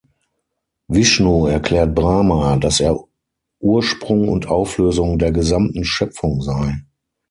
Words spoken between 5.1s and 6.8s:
der gesamten Schöpfung sei.